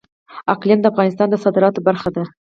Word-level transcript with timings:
اقلیم 0.53 0.79
د 0.81 0.85
افغانستان 0.91 1.27
د 1.31 1.35
صادراتو 1.43 1.85
برخه 1.87 2.09
ده. 2.15 2.23